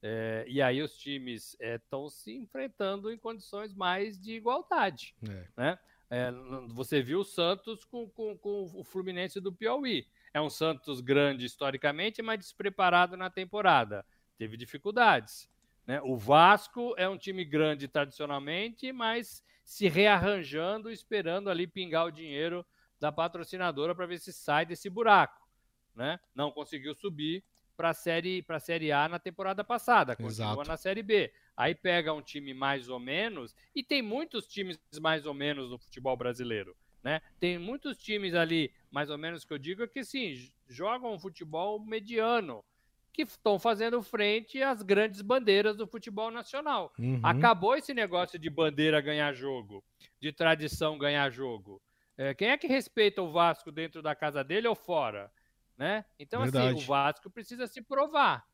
[0.00, 5.48] É, e aí os times estão é, se enfrentando em condições mais de igualdade, é.
[5.56, 5.78] né?
[6.08, 6.30] É,
[6.68, 10.06] você viu o Santos com, com, com o Fluminense do Piauí.
[10.32, 14.06] É um Santos grande historicamente, mas despreparado na temporada.
[14.38, 15.50] Teve dificuldades.
[15.90, 16.00] Né?
[16.04, 22.64] O Vasco é um time grande tradicionalmente, mas se rearranjando, esperando ali pingar o dinheiro
[23.00, 25.44] da patrocinadora para ver se sai desse buraco.
[25.92, 26.20] Né?
[26.32, 27.42] Não conseguiu subir
[27.76, 30.68] para a série, série A na temporada passada, continua Exato.
[30.68, 31.32] na Série B.
[31.56, 35.78] Aí pega um time mais ou menos, e tem muitos times mais ou menos no
[35.78, 36.76] futebol brasileiro.
[37.02, 37.20] Né?
[37.40, 41.80] Tem muitos times ali, mais ou menos que eu digo, que sim, jogam um futebol
[41.80, 42.64] mediano,
[43.12, 46.92] que estão fazendo frente às grandes bandeiras do futebol nacional.
[46.98, 47.20] Uhum.
[47.22, 49.84] Acabou esse negócio de bandeira ganhar jogo,
[50.20, 51.82] de tradição ganhar jogo.
[52.16, 55.32] É, quem é que respeita o Vasco dentro da casa dele ou fora?
[55.76, 56.04] Né?
[56.18, 56.74] Então, Verdade.
[56.74, 58.46] assim, o Vasco precisa se provar.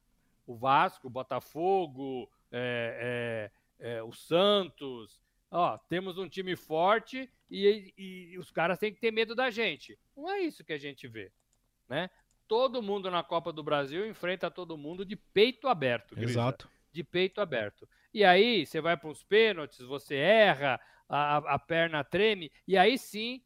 [0.47, 5.21] O Vasco, o Botafogo, é, é, é, o Santos.
[5.51, 9.51] Ó, temos um time forte e, e, e os caras têm que ter medo da
[9.51, 9.99] gente.
[10.17, 11.33] Não é isso que a gente vê.
[11.89, 12.09] Né?
[12.49, 16.15] Todo mundo na Copa do Brasil enfrenta todo mundo de peito aberto.
[16.15, 16.69] Grisa, Exato.
[16.93, 17.89] De peito aberto.
[18.13, 22.99] E aí você vai para os pênaltis, você erra, a, a perna treme, e aí
[22.99, 23.43] sim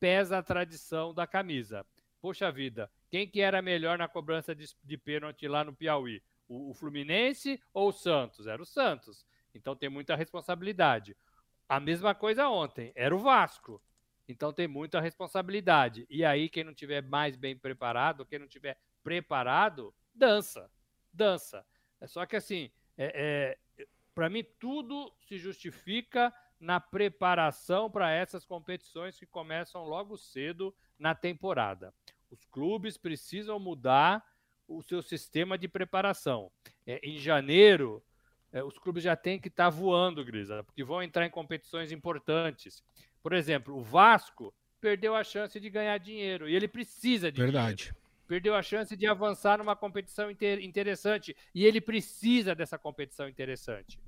[0.00, 1.86] pesa a tradição da camisa.
[2.20, 6.22] Poxa vida, quem que era melhor na cobrança de, de pênalti lá no Piauí?
[6.48, 8.46] O, o Fluminense ou o Santos?
[8.46, 9.26] Era o Santos.
[9.54, 11.16] Então tem muita responsabilidade.
[11.68, 13.80] A mesma coisa ontem, era o Vasco.
[14.28, 16.06] Então tem muita responsabilidade.
[16.08, 20.70] E aí, quem não tiver mais bem preparado, quem não tiver preparado, dança.
[21.12, 21.64] Dança.
[22.00, 28.44] É só que assim, é, é para mim, tudo se justifica na preparação para essas
[28.44, 31.92] competições que começam logo cedo na temporada.
[32.30, 34.24] Os clubes precisam mudar
[34.66, 36.50] o seu sistema de preparação.
[36.86, 38.02] É, em janeiro,
[38.52, 41.90] é, os clubes já têm que estar tá voando, Grisa, porque vão entrar em competições
[41.92, 42.82] importantes.
[43.24, 47.76] Por exemplo, o Vasco perdeu a chance de ganhar dinheiro e ele precisa de Verdade.
[47.76, 47.96] Dinheiro.
[48.28, 53.98] Perdeu a chance de avançar numa competição inter interessante e ele precisa dessa competição interessante.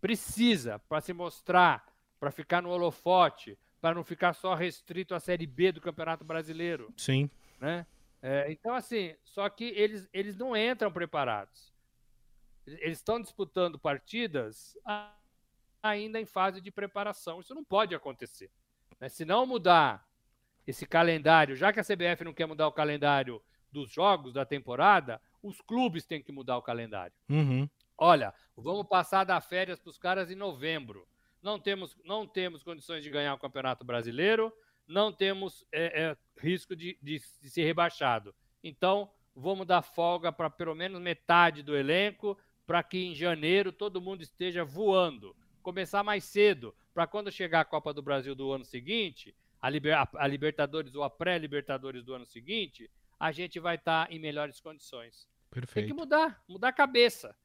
[0.00, 5.46] Precisa para se mostrar, para ficar no holofote, para não ficar só restrito à Série
[5.46, 6.94] B do Campeonato Brasileiro.
[6.96, 7.28] Sim.
[7.60, 7.84] Né?
[8.22, 11.74] É, então, assim, só que eles, eles não entram preparados.
[12.64, 14.78] Eles estão disputando partidas
[15.88, 17.40] ainda em fase de preparação.
[17.40, 18.50] Isso não pode acontecer.
[19.00, 19.08] Né?
[19.08, 20.06] Se não mudar
[20.66, 25.20] esse calendário, já que a CBF não quer mudar o calendário dos jogos da temporada,
[25.42, 27.14] os clubes têm que mudar o calendário.
[27.28, 27.68] Uhum.
[27.96, 31.06] Olha, vamos passar da férias para os caras em novembro.
[31.42, 34.52] Não temos, não temos condições de ganhar o Campeonato Brasileiro,
[34.86, 38.34] não temos é, é, risco de, de, de ser rebaixado.
[38.62, 44.00] Então, vamos dar folga para pelo menos metade do elenco, para que em janeiro todo
[44.00, 48.64] mundo esteja voando começar mais cedo, para quando chegar a Copa do Brasil do ano
[48.64, 54.06] seguinte, a, Liber, a, Libertadores ou a pré-Libertadores do ano seguinte, a gente vai estar
[54.06, 55.28] tá em melhores condições.
[55.50, 55.88] Perfeito.
[55.88, 57.36] Tem que mudar, mudar a cabeça.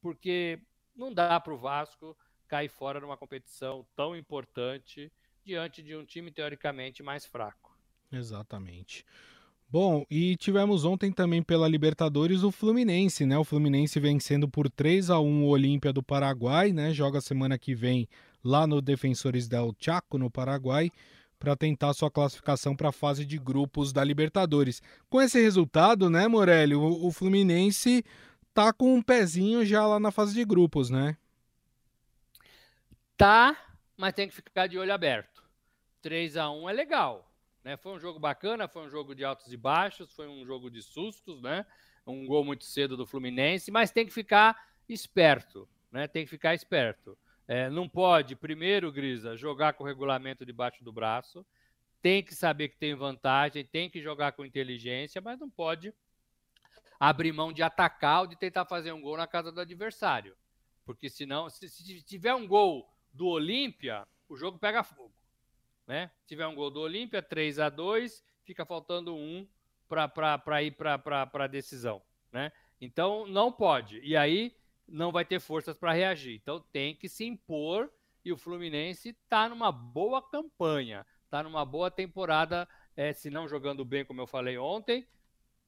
[0.00, 0.62] Porque
[0.96, 2.16] não dá para o Vasco
[2.48, 5.12] cair fora numa competição tão importante
[5.44, 7.78] diante de um time teoricamente mais fraco.
[8.10, 9.04] Exatamente.
[9.72, 13.38] Bom, e tivemos ontem também pela Libertadores o Fluminense, né?
[13.38, 16.92] O Fluminense vencendo por 3 a 1 o Olímpia do Paraguai, né?
[16.92, 18.06] Joga semana que vem
[18.44, 20.90] lá no Defensores del Chaco, no Paraguai,
[21.38, 24.82] para tentar sua classificação para a fase de grupos da Libertadores.
[25.08, 28.04] Com esse resultado, né, Morelli, o, o Fluminense
[28.52, 31.16] tá com um pezinho já lá na fase de grupos, né?
[33.16, 33.56] Tá,
[33.96, 35.42] mas tem que ficar de olho aberto.
[36.02, 37.31] 3 a 1 é legal
[37.64, 37.76] né?
[37.76, 40.82] Foi um jogo bacana, foi um jogo de altos e baixos, foi um jogo de
[40.82, 41.64] sustos, né?
[42.06, 46.08] Um gol muito cedo do Fluminense, mas tem que ficar esperto, né?
[46.08, 47.16] Tem que ficar esperto.
[47.46, 51.44] É, não pode, primeiro, Grisa, jogar com o regulamento debaixo do braço.
[52.00, 55.94] Tem que saber que tem vantagem, tem que jogar com inteligência, mas não pode
[56.98, 60.36] abrir mão de atacar ou de tentar fazer um gol na casa do adversário.
[60.84, 65.21] Porque senão, se, se tiver um gol do Olímpia, o jogo pega fogo
[65.86, 66.10] né?
[66.20, 69.46] Se tiver um gol do Olímpia, 3 a 2 fica faltando um
[69.88, 72.52] para ir para a decisão, né?
[72.80, 74.00] Então não pode.
[74.00, 74.56] E aí
[74.88, 76.34] não vai ter forças para reagir.
[76.42, 77.90] Então tem que se impor
[78.24, 83.84] e o Fluminense está numa boa campanha, está numa boa temporada, é, se não jogando
[83.84, 85.06] bem, como eu falei ontem,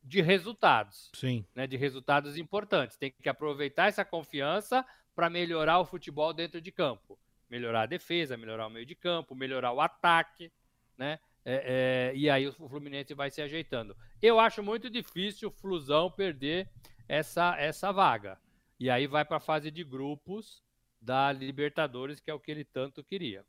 [0.03, 1.11] de resultados.
[1.15, 1.45] Sim.
[1.55, 2.97] Né, de resultados importantes.
[2.97, 7.19] Tem que aproveitar essa confiança para melhorar o futebol dentro de campo
[7.55, 10.51] melhorar a defesa, melhorar o meio de campo, melhorar o ataque,
[10.99, 11.21] né?
[11.45, 13.97] É, é, e aí o Fluminense vai se ajeitando.
[14.21, 16.69] Eu acho muito difícil o Flusão perder
[17.07, 18.39] essa, essa vaga.
[18.81, 20.65] E aí vai para a fase de grupos
[21.01, 23.45] da Libertadores, que é o que ele tanto queria.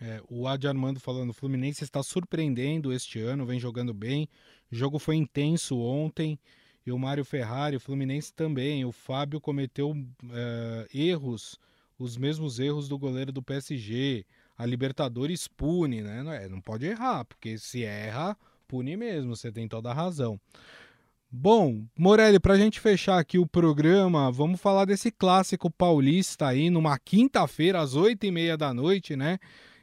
[0.00, 4.28] É, o Adi Armando falando, o Fluminense está surpreendendo este ano, vem jogando bem.
[4.70, 6.38] O jogo foi intenso ontem.
[6.86, 8.84] E o Mário Ferrari, o Fluminense também.
[8.84, 9.94] O Fábio cometeu
[10.30, 11.58] é, erros
[12.02, 14.26] os mesmos erros do goleiro do PSG.
[14.56, 16.22] A Libertadores pune, né?
[16.22, 18.36] Não, é, não pode errar, porque se erra,
[18.66, 20.38] pune mesmo, você tem toda a razão.
[21.30, 26.68] Bom, Morelli, para a gente fechar aqui o programa, vamos falar desse clássico paulista aí
[26.68, 29.38] numa quinta-feira às oito e meia da noite, né?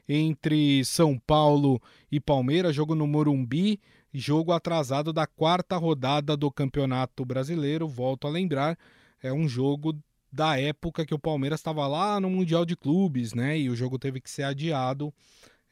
[0.08, 1.80] Entre São Paulo
[2.10, 3.80] e Palmeiras, jogo no Morumbi,
[4.12, 7.88] jogo atrasado da quarta rodada do Campeonato Brasileiro.
[7.88, 8.78] Volto a lembrar,
[9.22, 9.98] é um jogo
[10.32, 13.58] da época que o Palmeiras estava lá no Mundial de Clubes, né?
[13.58, 15.12] E o jogo teve que ser adiado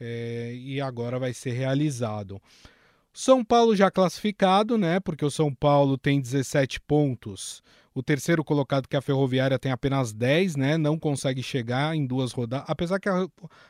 [0.01, 2.41] é, e agora vai ser realizado.
[3.13, 5.01] São Paulo já classificado, né?
[5.01, 7.63] Porque o São Paulo tem 17 pontos.
[7.95, 10.79] O terceiro colocado, que é a Ferroviária, tem apenas 10, né?
[10.79, 12.67] Não consegue chegar em duas rodadas.
[12.69, 13.27] Apesar que a,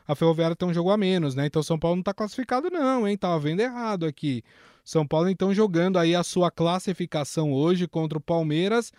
[0.07, 1.47] a Ferroviária tem um jogo a menos, né?
[1.47, 3.17] Então São Paulo não está classificado, não, hein?
[3.17, 4.45] Tava vendo errado aqui.
[4.85, 8.91] São Paulo, então, jogando aí a sua classificação hoje contra o Palmeiras.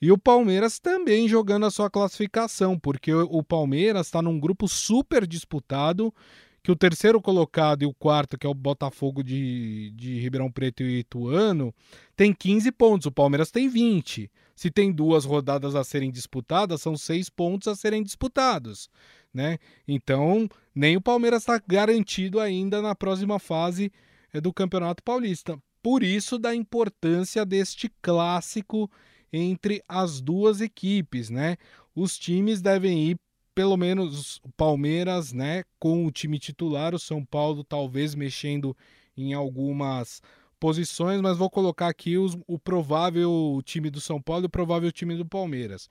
[0.00, 5.26] E o Palmeiras também jogando a sua classificação, porque o Palmeiras está num grupo super
[5.26, 6.14] disputado
[6.62, 10.82] que o terceiro colocado e o quarto, que é o Botafogo de, de Ribeirão Preto
[10.82, 11.74] e Ituano,
[12.16, 14.30] tem 15 pontos, o Palmeiras tem 20.
[14.54, 18.90] Se tem duas rodadas a serem disputadas, são seis pontos a serem disputados.
[19.32, 19.58] Né?
[19.86, 23.92] Então, nem o Palmeiras está garantido ainda na próxima fase
[24.32, 25.58] eh, do Campeonato Paulista.
[25.82, 28.90] Por isso, da importância deste clássico
[29.32, 31.30] entre as duas equipes.
[31.30, 31.56] Né?
[31.94, 33.18] Os times devem ir
[33.58, 38.76] pelo menos o Palmeiras, né, com o time titular, o São Paulo talvez mexendo
[39.16, 40.22] em algumas
[40.60, 44.92] posições, mas vou colocar aqui os, o provável time do São Paulo e o provável
[44.92, 45.88] time do Palmeiras.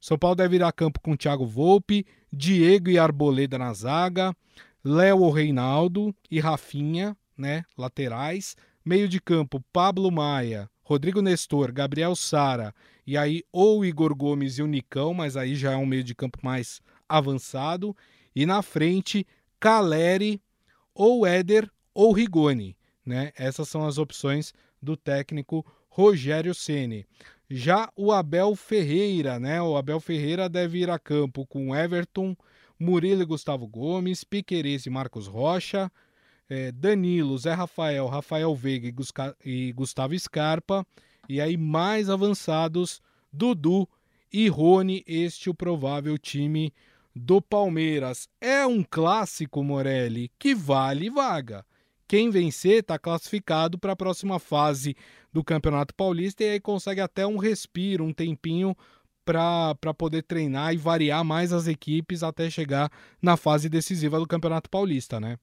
[0.00, 4.34] São Paulo deve ir a campo com Thiago Volpe, Diego e Arboleda na zaga,
[4.82, 8.56] Léo Reinaldo e Rafinha, né, laterais.
[8.82, 12.74] Meio de campo, Pablo Maia, Rodrigo Nestor, Gabriel Sara
[13.06, 16.16] e aí ou Igor Gomes e o Nicão, mas aí já é um meio de
[16.16, 17.96] campo mais avançado.
[18.34, 19.24] E na frente,
[19.60, 20.42] Caleri,
[20.92, 22.76] ou Éder ou Rigoni.
[23.06, 23.30] Né?
[23.36, 27.06] Essas são as opções do técnico Rogério Ceni.
[27.48, 29.62] Já o Abel Ferreira, né?
[29.62, 32.36] O Abel Ferreira deve ir a campo com Everton,
[32.76, 35.88] Murilo e Gustavo Gomes, Piqueires e Marcos Rocha,
[36.50, 40.84] eh, Danilo, Zé Rafael, Rafael Veiga e, e Gustavo Scarpa.
[41.28, 43.00] E aí mais avançados,
[43.32, 43.88] Dudu
[44.32, 46.74] e Rony, este o provável time
[47.14, 48.28] do Palmeiras.
[48.40, 51.64] É um clássico, Morelli, que vale vaga.
[52.08, 54.96] Quem vencer está classificado para a próxima fase
[55.32, 58.76] do Campeonato Paulista e aí consegue até um respiro, um tempinho
[59.24, 62.90] para poder treinar e variar mais as equipes até chegar
[63.22, 65.38] na fase decisiva do Campeonato Paulista, né?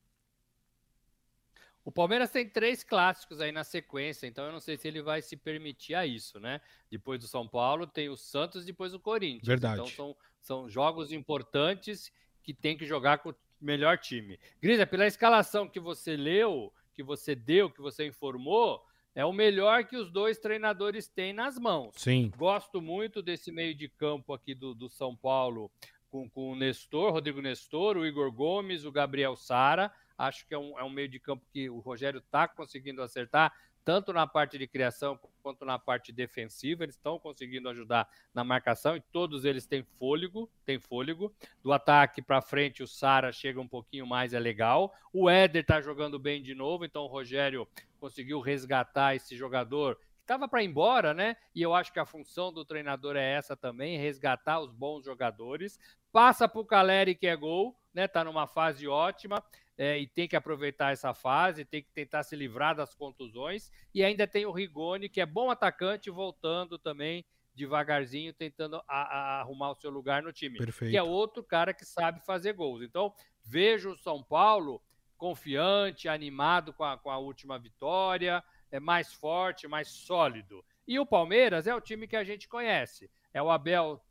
[1.87, 5.21] O Palmeiras tem três clássicos aí na sequência, então eu não sei se ele vai
[5.21, 6.59] se permitir a isso, né?
[6.91, 9.47] Depois do São Paulo, tem o Santos, depois o Corinthians.
[9.47, 9.75] Verdade.
[9.75, 12.11] Então são, são jogos importantes
[12.43, 14.37] que tem que jogar com o melhor time.
[14.61, 19.85] Grisa, pela escalação que você leu, que você deu, que você informou, é o melhor
[19.85, 21.95] que os dois treinadores têm nas mãos.
[21.95, 22.33] Sim.
[22.35, 25.71] Gosto muito desse meio de campo aqui do, do São Paulo
[26.09, 30.57] com, com o Nestor, Rodrigo Nestor, o Igor Gomes, o Gabriel Sara Acho que é
[30.57, 33.53] um, é um meio de campo que o Rogério está conseguindo acertar,
[33.85, 36.83] tanto na parte de criação quanto na parte defensiva.
[36.83, 41.33] Eles estão conseguindo ajudar na marcação e todos eles têm fôlego, têm fôlego.
[41.63, 44.93] Do ataque para frente, o Sara chega um pouquinho mais, é legal.
[45.13, 47.67] O Éder está jogando bem de novo, então o Rogério
[47.99, 51.37] conseguiu resgatar esse jogador estava para embora, né?
[51.55, 55.79] E eu acho que a função do treinador é essa também, resgatar os bons jogadores.
[56.11, 58.09] Passa para o Caleri, que é gol, né?
[58.09, 59.41] Tá numa fase ótima
[59.77, 63.71] é, e tem que aproveitar essa fase, tem que tentar se livrar das contusões.
[63.93, 69.41] E ainda tem o Rigoni, que é bom atacante, voltando também devagarzinho, tentando a, a
[69.41, 70.57] arrumar o seu lugar no time.
[70.57, 70.91] Perfeito.
[70.91, 72.81] Que é outro cara que sabe fazer gols.
[72.81, 73.13] Então,
[73.43, 74.81] vejo o São Paulo
[75.17, 80.63] confiante, animado com a, com a última vitória, é mais forte, mais sólido.
[80.87, 83.09] E o Palmeiras é o time que a gente conhece.
[83.33, 84.01] É o Abel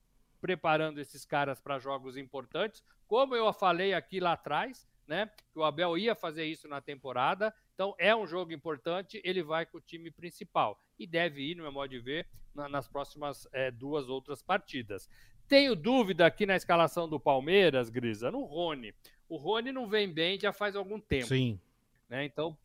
[0.40, 2.82] preparando esses caras para jogos importantes.
[3.06, 5.30] Como eu falei aqui lá atrás, né?
[5.52, 7.54] Que o Abel ia fazer isso na temporada.
[7.74, 11.62] Então é um jogo importante, ele vai com o time principal e deve ir, no
[11.62, 15.08] meu modo de ver, na, nas próximas é, duas outras partidas.
[15.46, 18.94] Tenho dúvida aqui na escalação do Palmeiras, Grisa, no Rony.
[19.28, 21.26] O Rony não vem bem já faz algum tempo.
[21.26, 21.60] Sim.
[22.08, 22.24] Né?
[22.24, 22.56] Então,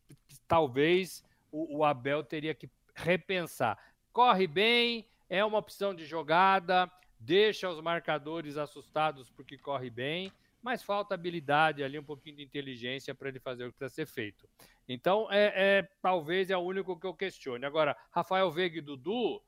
[0.48, 3.78] talvez o, o Abel teria que repensar.
[4.12, 10.32] Corre bem, é uma opção de jogada, deixa os marcadores assustados porque corre bem
[10.62, 14.06] mas falta habilidade ali, um pouquinho de inteligência para ele fazer o que precisa ser
[14.06, 14.48] feito.
[14.88, 17.64] Então, é, é, talvez é o único que eu questione.
[17.64, 19.42] Agora, Rafael Veiga e Dudu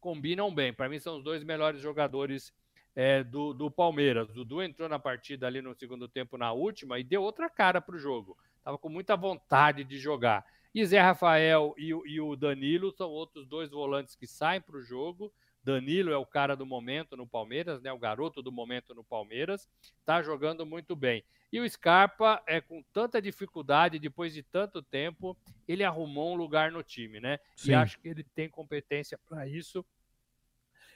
[0.00, 0.72] combinam bem.
[0.72, 2.52] Para mim, são os dois melhores jogadores
[2.96, 4.28] é, do, do Palmeiras.
[4.32, 7.94] Dudu entrou na partida ali no segundo tempo, na última, e deu outra cara para
[7.94, 8.36] o jogo.
[8.56, 10.44] Estava com muita vontade de jogar.
[10.74, 14.82] E Zé Rafael e, e o Danilo são outros dois volantes que saem para o
[14.82, 15.32] jogo.
[15.62, 17.92] Danilo é o cara do momento no Palmeiras, né?
[17.92, 21.24] O garoto do momento no Palmeiras, está jogando muito bem.
[21.52, 25.36] E o Scarpa, é com tanta dificuldade, depois de tanto tempo,
[25.66, 27.38] ele arrumou um lugar no time, né?
[27.56, 27.72] Sim.
[27.72, 29.84] E acho que ele tem competência para isso.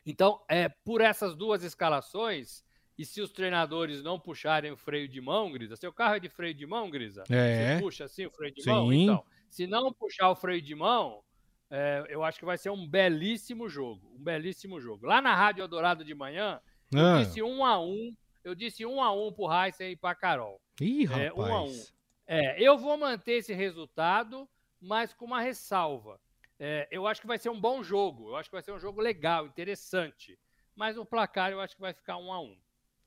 [0.06, 2.64] Então, é por essas duas escalações,
[2.96, 6.28] e se os treinadores não puxarem o freio de mão, Grisa, seu carro é de
[6.28, 7.24] freio de mão, Grisa?
[7.28, 7.76] É.
[7.76, 8.70] Você puxa assim o freio de Sim.
[8.70, 8.92] mão?
[8.92, 11.24] Então, se não puxar o freio de mão,
[11.70, 14.12] é, eu acho que vai ser um belíssimo jogo.
[14.14, 15.06] Um belíssimo jogo.
[15.06, 16.60] Lá na Rádio Eldorado de manhã,
[16.92, 17.22] eu ah.
[17.22, 18.14] disse um a um.
[18.42, 20.60] Eu disse um a um pro Heisen e pra Carol.
[20.80, 21.26] Ih, rapaz.
[21.26, 21.82] É, um a um.
[22.26, 24.48] É, eu vou manter esse resultado,
[24.80, 26.20] mas com uma ressalva.
[26.58, 28.28] É, eu acho que vai ser um bom jogo.
[28.28, 30.38] Eu acho que vai ser um jogo legal, interessante.
[30.76, 32.56] Mas o placar eu acho que vai ficar um a um.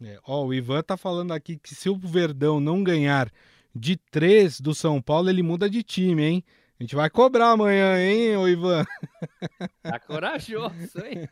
[0.01, 3.31] É, ó, o Ivan tá falando aqui que se o Verdão não ganhar
[3.73, 6.43] de três do São Paulo, ele muda de time, hein?
[6.79, 8.85] A gente vai cobrar amanhã, hein, ô Ivan?
[9.81, 11.27] Tá corajoso, hein?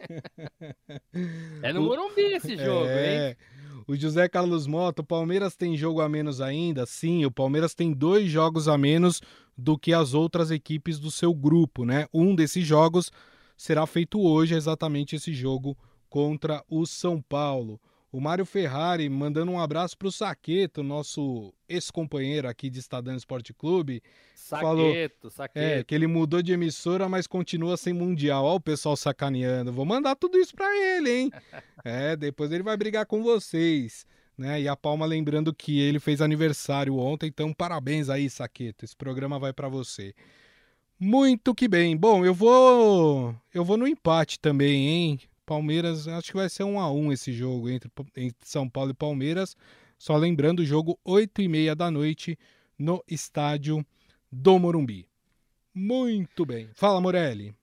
[1.61, 3.29] É no Morumbi esse jogo, é...
[3.29, 3.35] hein?
[3.87, 6.87] O José Carlos Mota, o Palmeiras tem jogo a menos ainda?
[6.87, 9.21] Sim, o Palmeiras tem dois jogos a menos
[9.55, 12.07] do que as outras equipes do seu grupo, né?
[12.11, 13.11] Um desses jogos
[13.55, 15.77] será feito hoje, exatamente esse jogo
[16.09, 17.79] contra o São Paulo.
[18.15, 23.53] O Mário Ferrari mandando um abraço para o Saqueto, nosso ex-companheiro aqui de Estadão Esporte
[23.53, 24.01] Clube.
[24.33, 25.59] Saqueto, falou, Saqueto.
[25.59, 28.45] É, que ele mudou de emissora, mas continua sem Mundial.
[28.45, 29.73] Olha o pessoal sacaneando.
[29.73, 31.31] Vou mandar tudo isso para ele, hein?
[31.83, 34.05] é, depois ele vai brigar com vocês.
[34.37, 34.61] Né?
[34.61, 38.85] E a Palma lembrando que ele fez aniversário ontem, então parabéns aí, Saqueto.
[38.85, 40.15] Esse programa vai para você.
[40.97, 41.97] Muito que bem.
[41.97, 45.19] Bom, eu vou eu vou no empate também, hein?
[45.45, 48.95] Palmeiras, acho que vai ser um a um esse jogo entre, entre São Paulo e
[48.95, 49.55] Palmeiras.
[49.97, 52.37] Só lembrando, o jogo 8 e meia da noite
[52.77, 53.85] no estádio
[54.31, 55.07] do Morumbi.
[55.73, 56.69] Muito bem.
[56.73, 57.55] Fala, Morelli.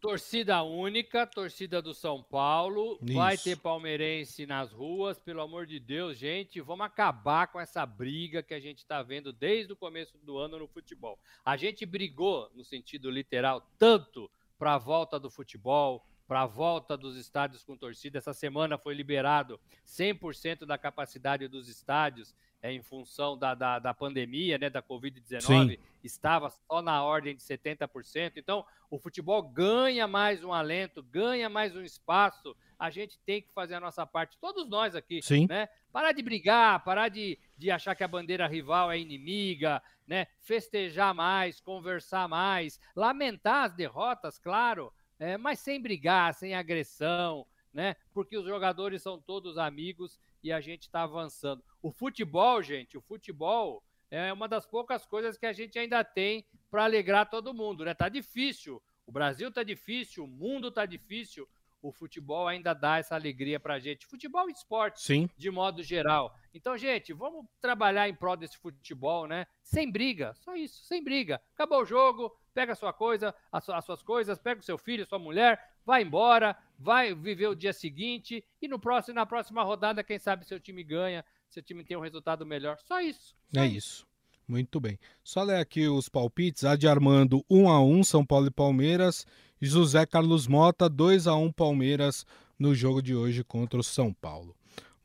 [0.00, 2.98] Torcida única, torcida do São Paulo.
[3.02, 3.14] Isso.
[3.14, 6.60] Vai ter palmeirense nas ruas, pelo amor de Deus, gente.
[6.60, 10.58] Vamos acabar com essa briga que a gente está vendo desde o começo do ano
[10.58, 11.18] no futebol.
[11.44, 16.96] A gente brigou, no sentido literal, tanto para a volta do futebol, para a volta
[16.96, 18.18] dos estádios com torcida.
[18.18, 23.92] Essa semana foi liberado 100% da capacidade dos estádios é, em função da, da, da
[23.92, 28.34] pandemia, né, da Covid-19, estava só na ordem de 70%.
[28.36, 32.54] Então, o futebol ganha mais um alento, ganha mais um espaço.
[32.78, 35.48] A gente tem que fazer a nossa parte, todos nós aqui, Sim.
[35.48, 35.68] né?
[35.92, 40.28] Parar de brigar, parar de, de achar que a bandeira rival é inimiga, né?
[40.38, 47.94] Festejar mais, conversar mais, lamentar as derrotas, claro, é, mas sem brigar, sem agressão, né?
[48.12, 51.62] Porque os jogadores são todos amigos e a gente está avançando.
[51.82, 56.44] O futebol, gente, o futebol é uma das poucas coisas que a gente ainda tem
[56.70, 57.92] para alegrar todo mundo, né?
[57.92, 58.82] Tá difícil.
[59.06, 61.46] O Brasil tá difícil, o mundo tá difícil.
[61.82, 64.06] O futebol ainda dá essa alegria pra gente.
[64.06, 65.30] Futebol e esporte, Sim.
[65.36, 66.34] de modo geral.
[66.52, 69.46] Então, gente, vamos trabalhar em prol desse futebol, né?
[69.62, 71.40] Sem briga, só isso, sem briga.
[71.54, 75.18] Acabou o jogo, pega a sua coisa, as suas coisas, pega o seu filho, sua
[75.18, 80.18] mulher, vai embora, vai viver o dia seguinte e no próximo, na próxima rodada, quem
[80.18, 82.78] sabe seu time ganha, seu time tem um resultado melhor.
[82.80, 83.36] Só isso.
[83.52, 84.09] Só é isso.
[84.50, 84.98] Muito bem.
[85.22, 86.64] Só ler aqui os palpites.
[86.64, 89.24] Adi Armando 1 a 1 São Paulo e Palmeiras.
[89.62, 92.26] E José Carlos Mota 2 a 1 Palmeiras
[92.58, 94.56] no jogo de hoje contra o São Paulo.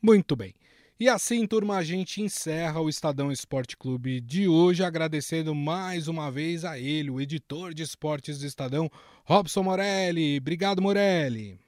[0.02, 0.52] Muito bem.
[0.98, 6.28] E assim, turma, a gente encerra o Estadão Esporte Clube de hoje, agradecendo mais uma
[6.28, 8.90] vez a ele, o editor de esportes do Estadão,
[9.24, 10.38] Robson Morelli.
[10.38, 11.65] Obrigado, Morelli.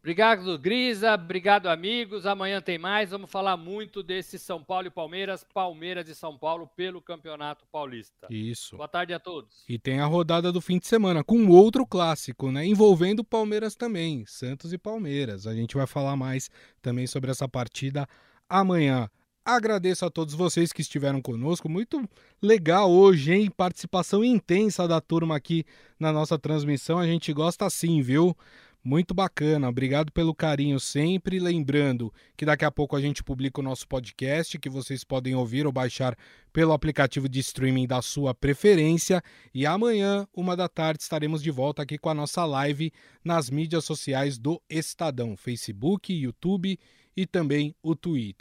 [0.00, 1.12] Obrigado, Grisa.
[1.14, 2.24] Obrigado, amigos.
[2.24, 3.10] Amanhã tem mais.
[3.10, 8.26] Vamos falar muito desse São Paulo e Palmeiras, Palmeiras e São Paulo pelo Campeonato Paulista.
[8.30, 8.78] Isso.
[8.78, 9.62] Boa tarde a todos.
[9.68, 12.64] E tem a rodada do fim de semana com outro clássico, né?
[12.64, 15.46] Envolvendo Palmeiras também, Santos e Palmeiras.
[15.46, 16.48] A gente vai falar mais
[16.80, 18.08] também sobre essa partida
[18.48, 19.06] amanhã.
[19.44, 21.68] Agradeço a todos vocês que estiveram conosco.
[21.68, 22.08] Muito
[22.40, 23.50] legal hoje, hein?
[23.50, 25.64] Participação intensa da turma aqui
[25.98, 26.98] na nossa transmissão.
[26.98, 28.36] A gente gosta assim, viu?
[28.82, 29.68] Muito bacana.
[29.68, 31.38] Obrigado pelo carinho sempre.
[31.38, 35.66] Lembrando que daqui a pouco a gente publica o nosso podcast, que vocês podem ouvir
[35.66, 36.16] ou baixar
[36.50, 39.22] pelo aplicativo de streaming da sua preferência.
[39.52, 42.90] E amanhã, uma da tarde, estaremos de volta aqui com a nossa live
[43.22, 46.78] nas mídias sociais do Estadão: Facebook, YouTube
[47.14, 48.34] e também o Twitter.